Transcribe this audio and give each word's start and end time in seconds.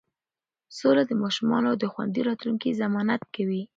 سوله 0.77 1.03
د 1.07 1.11
ماشومانو 1.23 1.71
د 1.81 1.83
خوندي 1.93 2.21
راتلونکي 2.29 2.69
ضمانت 2.81 3.21
کوي. 3.35 3.63